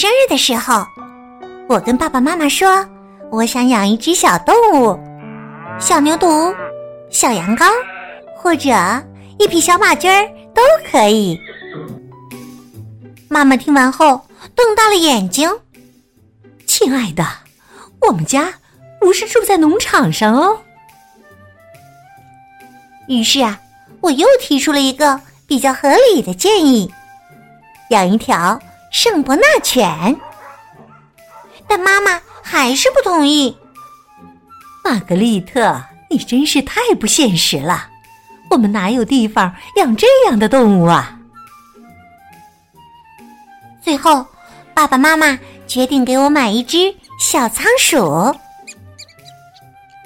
[0.00, 0.82] 生日的时候，
[1.68, 2.88] 我跟爸爸妈妈说，
[3.30, 4.98] 我想养一只小动物，
[5.78, 6.56] 小牛犊、
[7.10, 7.70] 小羊羔，
[8.34, 8.70] 或者
[9.38, 11.38] 一匹小马驹儿都可以。
[13.28, 14.18] 妈妈听完后
[14.54, 15.50] 瞪大了眼睛
[16.66, 17.22] ：“亲爱的，
[18.00, 18.54] 我们家
[18.98, 20.58] 不是住在农场上哦。”
[23.06, 23.60] 于是啊，
[24.00, 26.90] 我又提出了一个比较合理的建议：
[27.90, 28.58] 养一条。
[28.90, 30.20] 圣伯纳犬，
[31.68, 33.56] 但妈妈还是不同意。
[34.82, 37.88] 玛格丽特，你真是太不现实了！
[38.50, 41.16] 我们哪有地方养这样的动物啊？
[43.80, 44.26] 最后，
[44.74, 48.34] 爸爸妈妈决定给我买一只小仓鼠。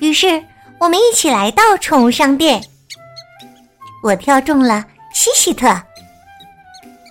[0.00, 0.42] 于是，
[0.78, 2.60] 我们一起来到宠物商店。
[4.02, 5.68] 我挑中了西西特，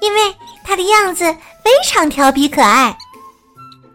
[0.00, 1.36] 因为它的样子。
[1.62, 2.96] 非常调皮可爱，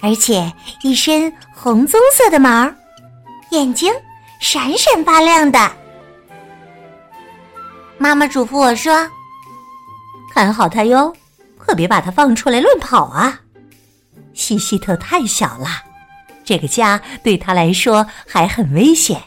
[0.00, 2.70] 而且一身红棕色的毛，
[3.50, 3.92] 眼睛
[4.40, 5.70] 闪闪发亮的。
[7.98, 9.06] 妈妈嘱咐我说
[10.34, 11.14] ：“看好它哟，
[11.58, 13.40] 可别把它放出来乱跑啊！”
[14.32, 15.68] 西西特太小了，
[16.44, 19.20] 这个家对他来说还很危险。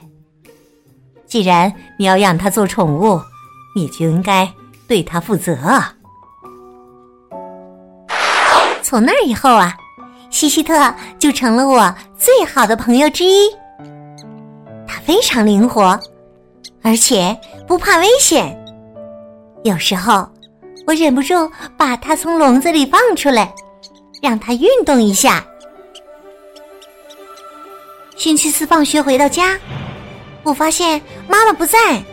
[1.28, 3.22] 既然你要养它做宠物，
[3.75, 4.52] 你就应该
[4.88, 5.56] 对它负责。
[8.84, 9.76] 从那以后啊，
[10.30, 13.50] 西西特就成了我最好的朋友之一。
[14.86, 15.98] 它非常灵活，
[16.84, 17.36] 而且
[17.66, 18.56] 不怕危险。
[19.64, 20.28] 有时候，
[20.86, 23.52] 我忍不住把它从笼子里放出来，
[24.22, 25.44] 让它运动一下。
[28.18, 29.58] 星期四放学回到家，
[30.44, 32.04] 我发现妈妈不在，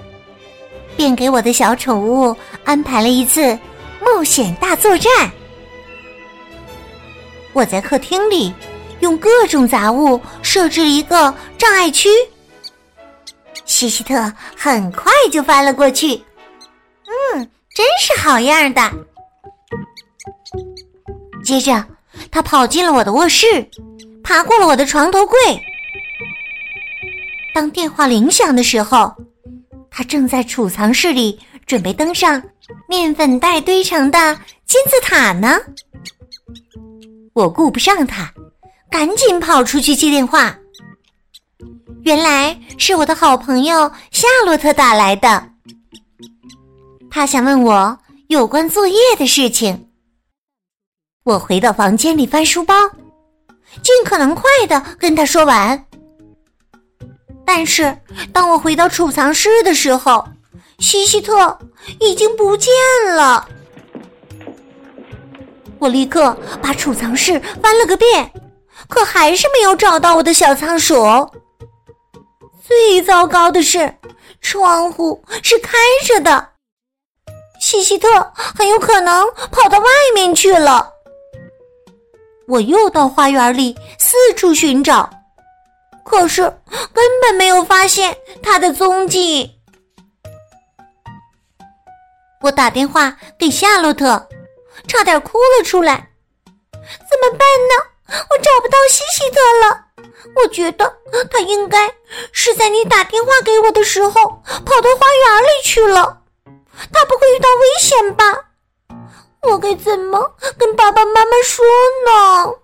[0.96, 3.58] 便给我的小宠物安排了一次
[4.00, 5.10] 冒险大作战。
[7.52, 8.52] 我在客厅里
[9.00, 12.08] 用各种杂物设置了一个障碍区，
[13.64, 16.22] 西西特很快就翻了过去。
[17.06, 18.90] 嗯，真是好样的。
[21.42, 21.84] 接着，
[22.30, 23.68] 他跑进了我的卧室，
[24.22, 25.36] 爬过了我的床头柜。
[27.52, 29.12] 当电话铃响的时候，
[29.90, 32.40] 他正在储藏室里准备登上
[32.86, 35.58] 面粉袋堆成的金字塔呢。
[37.32, 38.32] 我顾不上他，
[38.90, 40.56] 赶紧跑出去接电话。
[42.02, 45.48] 原来是我的好朋友夏洛特打来的，
[47.10, 47.98] 他想问我
[48.28, 49.88] 有关作业的事情。
[51.24, 52.74] 我回到房间里翻书包，
[53.82, 55.86] 尽可能快的跟他说完。
[57.44, 57.96] 但是
[58.32, 60.26] 当我回到储藏室的时候，
[60.78, 61.58] 西西特
[62.00, 62.72] 已经不见
[63.14, 63.46] 了。
[65.80, 68.30] 我立刻把储藏室翻了个遍，
[68.88, 70.94] 可还是没有找到我的小仓鼠。
[72.62, 73.92] 最糟糕的是，
[74.40, 75.72] 窗户是开
[76.06, 76.48] 着的，
[77.60, 80.88] 西西特很有可能跑到外面去了。
[82.46, 85.08] 我又到花园里四处寻找，
[86.04, 86.42] 可是
[86.92, 89.50] 根本没有发现它的踪迹。
[92.42, 94.28] 我打电话给夏洛特。
[94.86, 96.10] 差点哭了出来，
[96.72, 97.74] 怎么办呢？
[98.08, 99.86] 我找不到西西特了。
[100.36, 100.92] 我觉得
[101.30, 101.92] 他应该
[102.32, 106.18] 是在你打电话给我的时候跑到花园里去了。
[106.92, 108.24] 他不会遇到危险吧？
[109.42, 111.64] 我该怎么跟爸爸妈妈说
[112.06, 112.54] 呢？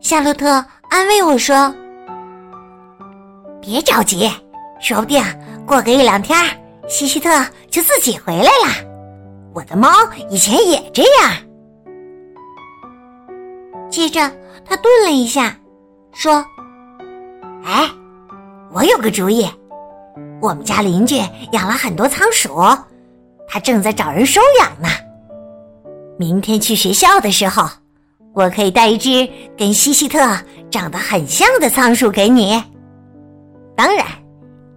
[0.00, 1.72] 夏洛特安慰我说
[3.60, 4.30] ：“别着急，
[4.80, 5.22] 说不定
[5.66, 6.38] 过个一两天，
[6.88, 7.28] 西西特
[7.70, 8.74] 就自己回来了。”
[9.52, 9.88] 我的猫
[10.30, 11.32] 以前也这样。
[13.90, 14.20] 接着，
[14.64, 15.56] 他顿了一下，
[16.12, 16.44] 说
[17.64, 17.90] ：“哎，
[18.72, 19.48] 我有个主意。
[20.40, 21.16] 我们家邻居
[21.52, 22.60] 养了很多仓鼠，
[23.48, 24.88] 他正在找人收养呢。
[26.16, 27.68] 明天去学校的时候，
[28.32, 30.18] 我可以带一只跟西西特
[30.70, 32.62] 长得很像的仓鼠给你。
[33.76, 34.06] 当然，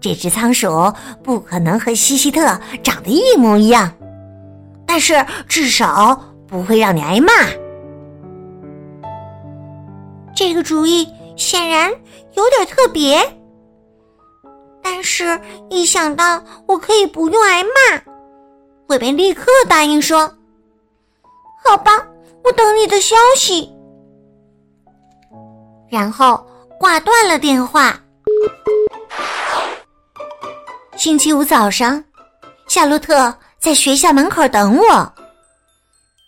[0.01, 0.91] 这只仓鼠
[1.23, 3.91] 不可能和西西特长得一模一样。”
[4.93, 6.15] 但是至少
[6.47, 7.33] 不会让你挨骂。
[10.35, 11.89] 这个主意显然
[12.33, 13.19] 有点特别，
[14.83, 17.69] 但是一想到我可以不用挨骂，
[18.87, 20.31] 我便立刻答应说
[21.65, 21.91] ：“好吧，
[22.43, 23.67] 我等你的消息。”
[25.89, 26.45] 然后
[26.79, 27.99] 挂断了电话。
[30.95, 32.03] 星期五早上，
[32.67, 35.13] 夏洛特在学校门口等我。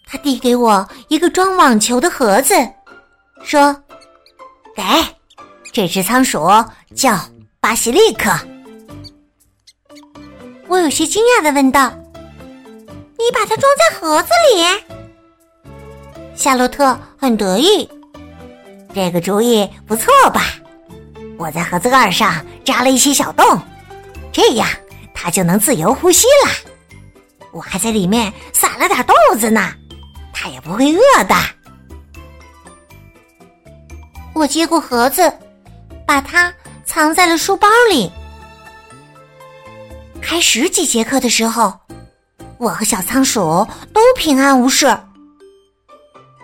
[0.08, 2.56] 他递给我一个装网球的盒子，
[3.44, 3.76] 说。
[4.74, 4.84] 给，
[5.74, 6.48] 这只仓鼠
[6.96, 7.20] 叫
[7.60, 8.32] 巴西利克。
[10.68, 11.92] 我有些惊讶的问道
[13.20, 14.64] ：“你把它装在盒子里？”
[16.36, 17.90] 夏洛特很得意
[18.96, 20.42] ：“这个主意不错吧？
[21.38, 23.60] 我在盒子盖上扎了一些小洞，
[24.32, 24.68] 这样
[25.14, 26.75] 它就能自由呼吸了。
[27.56, 29.72] 我还在里面撒了点豆子呢，
[30.34, 31.34] 它也不会饿的。”
[34.36, 35.32] 我接过盒子，
[36.06, 36.54] 把它
[36.84, 38.12] 藏在了书包里。
[40.22, 41.74] 开十几节课的时候，
[42.58, 44.86] 我和小仓鼠都平安无事。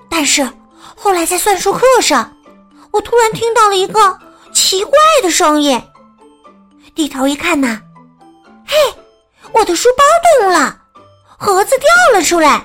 [0.09, 0.47] 但是
[0.95, 2.33] 后来在算术课上，
[2.91, 4.17] 我突然听到了一个
[4.53, 5.81] 奇怪的声音。
[6.95, 7.81] 低头一看呐，
[8.65, 8.77] 嘿，
[9.51, 10.03] 我的书包
[10.39, 10.80] 动了，
[11.41, 12.63] 盒子掉了出来，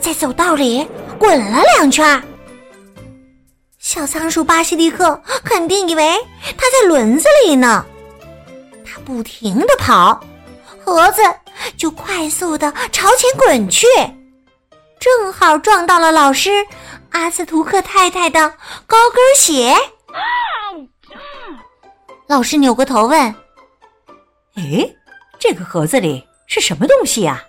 [0.00, 2.22] 在走道里滚了两圈。
[3.78, 6.16] 小仓鼠巴西利克肯定以为
[6.56, 7.84] 它在轮子里呢，
[8.82, 10.18] 它不停的跑，
[10.82, 11.20] 盒子
[11.76, 13.86] 就快速的朝前滚去，
[14.98, 16.50] 正好撞到了老师
[17.10, 18.54] 阿斯图克太太的
[18.86, 19.76] 高跟鞋。
[22.26, 23.20] 老师扭过头问
[24.56, 24.90] ：“哎，
[25.38, 27.44] 这个盒子里是什么东西呀？”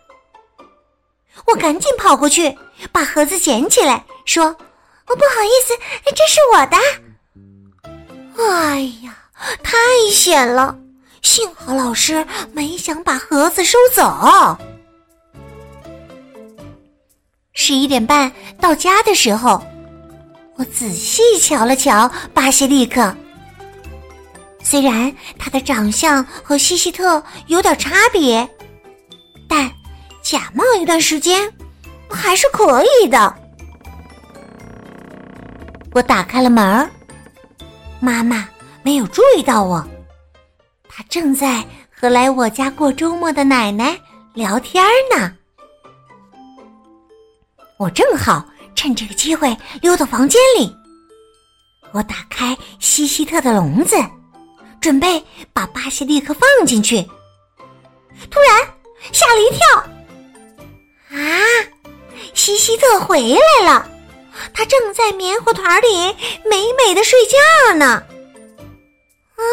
[1.45, 2.57] 我赶紧跑过去，
[2.91, 4.45] 把盒子捡起来，说。
[5.05, 5.73] 哦，不好意思，
[6.15, 6.77] 这是我的。
[8.41, 9.13] 哎呀，
[9.61, 9.75] 太
[10.09, 10.77] 险了！
[11.21, 14.57] 幸好老师没想把盒子收走。
[17.53, 18.31] 十一点半
[18.61, 19.61] 到家的时候，
[20.55, 23.13] 我仔细瞧了瞧巴西利克。
[24.63, 28.49] 虽然他的长相和西西特有点差别，
[29.49, 29.69] 但
[30.23, 31.53] 假冒一段时间
[32.09, 33.35] 还是可以的。
[35.93, 36.89] 我打开了门，
[37.99, 38.47] 妈妈
[38.81, 39.85] 没有注意到我，
[40.87, 43.99] 她正在和来我家过周末的奶奶
[44.33, 44.83] 聊天
[45.13, 45.31] 呢。
[47.77, 48.45] 我正好
[48.75, 50.73] 趁这个机会溜到房间里，
[51.91, 53.97] 我打开西西特的笼子，
[54.79, 55.21] 准备
[55.51, 57.01] 把巴西利克放进去。
[58.31, 58.67] 突然
[59.11, 59.92] 吓了一跳，
[61.13, 61.19] 啊，
[62.33, 63.89] 西西特回来了。
[64.53, 66.07] 他正在棉花团里
[66.49, 68.03] 美美的睡觉呢。
[69.35, 69.43] 啊，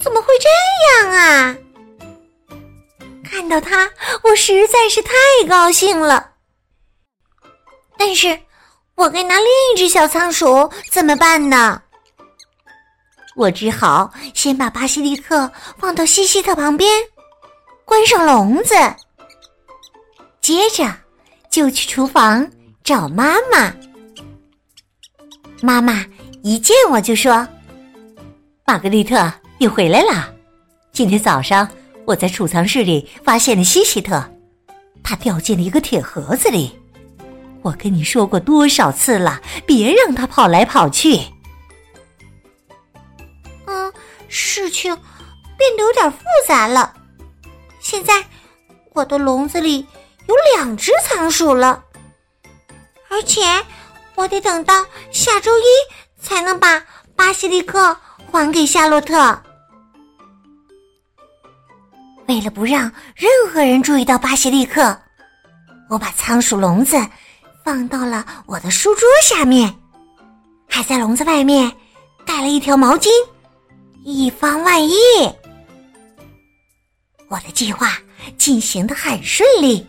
[0.00, 0.48] 怎么会这
[1.02, 1.56] 样啊？
[3.28, 3.90] 看到他，
[4.22, 5.12] 我实在是太
[5.48, 6.30] 高兴了。
[7.98, 8.38] 但是，
[8.94, 11.82] 我该拿另一只小仓鼠怎么办呢？
[13.34, 17.02] 我只好先把巴西利克放到西西特旁边，
[17.84, 18.74] 关上笼子，
[20.44, 20.94] 接着
[21.50, 22.46] 就去厨房。
[22.82, 23.74] 找妈妈，
[25.62, 26.04] 妈妈
[26.42, 27.48] 一见我就说
[28.66, 30.30] ：“玛格丽特，你回来啦！
[30.92, 31.66] 今天早上
[32.04, 34.22] 我在储藏室里发现了西西特，
[35.02, 36.78] 他掉进了一个铁盒子里。
[37.62, 41.20] 我跟你说过多少次了，别让他跑来跑去。”
[43.64, 43.90] 嗯，
[44.28, 44.94] 事情
[45.56, 46.92] 变得有点复杂了。
[47.80, 48.22] 现在
[48.92, 49.86] 我的笼子里
[50.26, 51.82] 有两只仓鼠了。
[53.10, 53.42] 而且，
[54.14, 55.64] 我得等到下周一
[56.20, 56.82] 才能把
[57.14, 57.96] 巴西利克
[58.30, 59.40] 还给夏洛特。
[62.26, 64.98] 为了不让任何人注意到巴西利克，
[65.90, 66.96] 我把仓鼠笼子
[67.62, 69.72] 放到了我的书桌下面，
[70.68, 71.70] 还在笼子外面
[72.24, 73.10] 盖了一条毛巾，
[74.02, 74.94] 以防万一。
[77.28, 77.98] 我的计划
[78.38, 79.86] 进行的很顺利，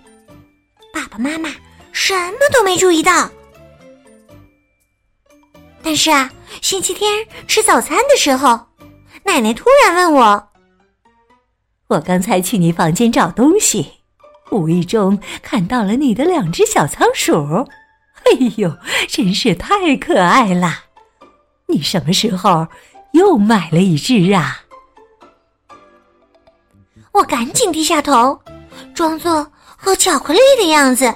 [0.95, 1.49] 爸爸妈妈。
[1.97, 3.31] 什么都没注意到，
[5.81, 6.29] 但是啊，
[6.61, 8.67] 星期天吃早餐的时候，
[9.23, 10.49] 奶奶突然问我
[11.87, 13.93] ：“我刚才去你房间找东西，
[14.51, 17.65] 无意中看到了你的两只小仓鼠，
[18.25, 20.83] 哎呦，真是太可爱了！
[21.67, 22.67] 你什么时候
[23.13, 24.65] 又买了一只啊？”
[27.13, 28.37] 我赶紧低下头，
[28.93, 29.49] 装作。
[29.85, 31.13] 和巧克力的样子。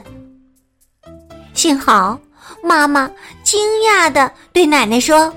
[1.56, 2.20] 幸好
[2.62, 3.10] 妈妈
[3.42, 5.34] 惊讶的对奶奶说：“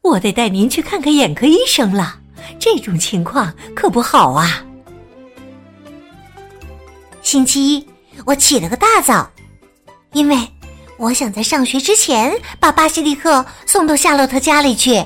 [0.00, 2.18] 我得带您去看看眼科医生了，
[2.58, 4.64] 这种情况可不好啊。”
[7.20, 7.86] 星期一，
[8.24, 9.30] 我起了个大早，
[10.14, 10.38] 因为
[10.96, 15.04] 我想在上学之前把巴西利克送到夏洛特家里去。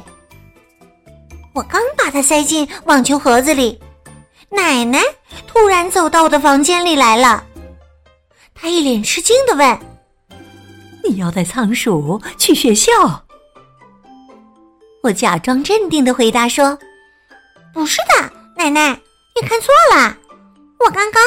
[1.54, 3.80] 我刚把它塞进网球盒子里，
[4.48, 5.00] 奶奶
[6.04, 7.42] 走到我的房间里来了。
[8.54, 9.78] 他一脸吃惊的问
[11.02, 12.92] ：“你要带仓鼠去学校？”
[15.02, 16.78] 我假装镇定的回答说
[17.72, 18.90] ：“不是的，奶奶，
[19.34, 20.14] 你看错了，
[20.78, 21.22] 我刚刚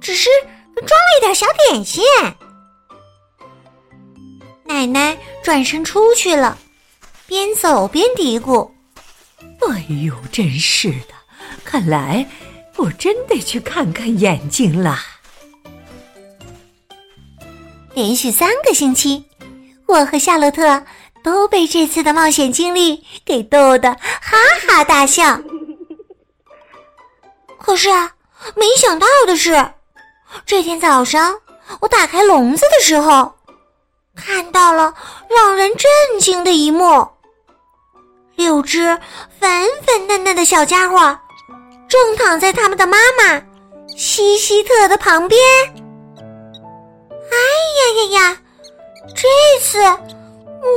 [0.00, 0.30] 只是
[0.76, 2.04] 装了一点小点心。”
[4.64, 6.56] 奶奶转身出去了，
[7.26, 8.70] 边走边嘀咕。
[9.68, 11.14] 哎呦，真是的！
[11.64, 12.24] 看来
[12.76, 14.98] 我真得去看看眼睛了。
[17.94, 19.24] 连续三个星期，
[19.86, 20.84] 我和夏洛特
[21.22, 25.40] 都被这次的冒险经历给逗得哈哈大笑。
[27.58, 28.12] 可是啊，
[28.56, 29.72] 没想到的是，
[30.44, 31.40] 这天早上
[31.80, 33.32] 我打开笼子的时候，
[34.16, 34.92] 看到了
[35.30, 37.08] 让人震惊的一幕。
[38.34, 38.98] 六只
[39.38, 41.16] 粉粉嫩嫩的小家伙
[41.94, 43.40] 正躺在他们的妈妈
[43.96, 45.40] 西西特的旁边。
[47.30, 47.36] 哎
[47.78, 48.36] 呀呀呀！
[49.14, 49.28] 这
[49.60, 49.78] 次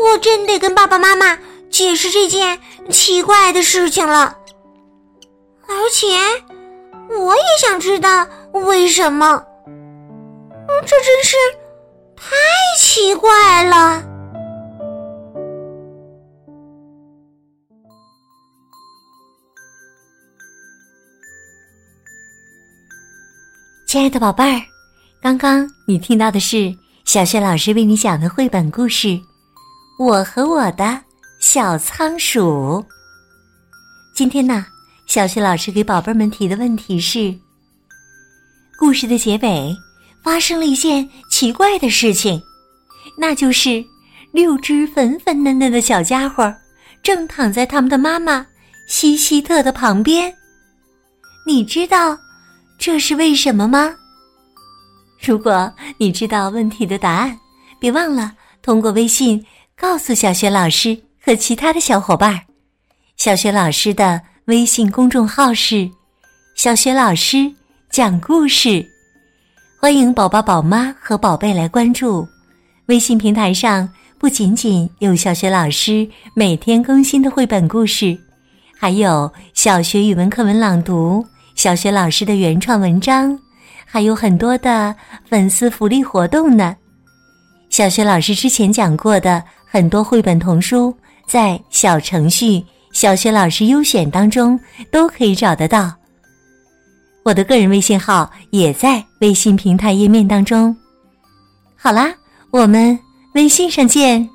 [0.03, 1.39] 我真得跟爸爸妈妈
[1.71, 2.59] 解释这件
[2.91, 4.37] 奇怪的事情了，
[5.67, 6.05] 而且
[7.17, 9.43] 我也想知道为什么。
[10.85, 11.35] 这真是
[12.15, 12.35] 太
[12.79, 14.03] 奇怪了。
[23.87, 24.61] 亲爱的宝贝儿，
[25.21, 26.75] 刚刚你听到的是
[27.05, 29.07] 小雪老师为你讲的绘本故事
[29.97, 30.99] 《我和我的
[31.39, 32.83] 小仓鼠》。
[34.13, 34.65] 今天呢，
[35.05, 37.33] 小雪老师给宝贝们提的问题是：
[38.77, 39.73] 故事的结尾
[40.21, 42.41] 发生了一件奇怪的事情，
[43.17, 43.81] 那就是
[44.33, 46.53] 六只粉粉嫩嫩的小家伙
[47.01, 48.45] 正躺在他们的妈妈
[48.89, 50.35] 西西特的旁边。
[51.45, 52.17] 你知道？
[52.77, 53.95] 这是为什么吗？
[55.19, 57.37] 如果你知道问题的答案，
[57.79, 59.43] 别忘了通过微信
[59.75, 62.39] 告诉小学老师和其他的小伙伴。
[63.17, 65.89] 小学老师的微信公众号是
[66.55, 67.51] “小学老师
[67.89, 68.85] 讲故事”，
[69.81, 72.27] 欢迎宝宝、宝妈和宝贝来关注。
[72.85, 78.17] 微信平台上不仅仅有小学老师每天更新的绘本故事，
[78.77, 81.25] 还有小学语文课文朗读。
[81.57, 83.37] 小学老师的原创文章，
[83.83, 84.95] 还有很多的
[85.27, 86.75] 粉丝福利活动呢。
[87.71, 90.95] 小学老师之前讲过的很多绘本童书，
[91.27, 94.57] 在小程序“小学老师优选”当中
[94.91, 95.91] 都可以找得到。
[97.23, 100.73] 我的个人微信号也在微信平台页面当中。
[101.75, 102.13] 好啦，
[102.51, 102.97] 我们
[103.33, 104.29] 微信上见。